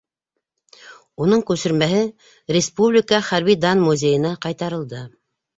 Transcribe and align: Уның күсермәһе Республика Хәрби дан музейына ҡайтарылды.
Уның 1.25 1.43
күсермәһе 1.51 2.01
Республика 2.57 3.21
Хәрби 3.29 3.59
дан 3.67 3.87
музейына 3.89 4.33
ҡайтарылды. 4.49 5.05